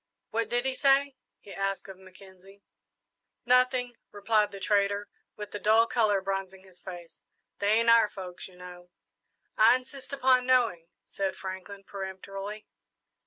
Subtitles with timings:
[0.31, 2.63] "What did he say?" he asked of Mackenzie.
[3.45, 7.19] "Nothing," replied the trader, with the dull colour bronzing his face;
[7.59, 8.89] "they ain't our folks, you know."
[9.57, 12.65] "I insist upon knowing," said Franklin, peremptorily.